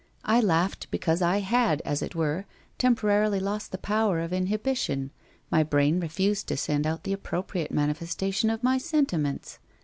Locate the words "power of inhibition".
3.77-5.11